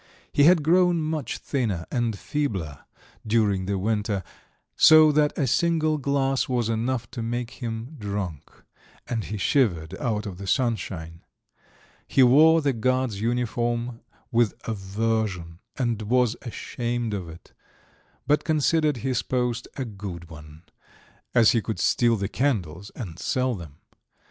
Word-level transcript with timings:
He 0.33 0.45
had 0.45 0.63
grown 0.63 0.99
much 0.99 1.37
thinner 1.37 1.85
and 1.91 2.17
feebler 2.17 2.85
during 3.27 3.67
the 3.67 3.77
winter, 3.77 4.23
so 4.75 5.11
that 5.11 5.31
a 5.37 5.45
single 5.45 5.99
glass 5.99 6.49
was 6.49 6.69
enough 6.69 7.11
to 7.11 7.21
make 7.21 7.51
him 7.61 7.97
drunk, 7.99 8.49
and 9.07 9.25
he 9.25 9.37
shivered 9.37 9.95
out 9.99 10.25
of 10.25 10.39
the 10.39 10.47
sunshine. 10.47 11.21
He 12.07 12.23
wore 12.23 12.63
the 12.63 12.73
guard's 12.73 13.21
uniform 13.21 13.99
with 14.31 14.55
aversion 14.67 15.59
and 15.77 16.01
was 16.01 16.35
ashamed 16.41 17.13
of 17.13 17.29
it, 17.29 17.53
but 18.25 18.43
considered 18.43 18.97
his 19.05 19.21
post 19.21 19.67
a 19.77 19.85
good 19.85 20.31
one, 20.31 20.63
as 21.35 21.51
he 21.51 21.61
could 21.61 21.77
steal 21.77 22.15
the 22.15 22.27
candles 22.27 22.89
and 22.95 23.19
sell 23.19 23.53
them. 23.53 23.75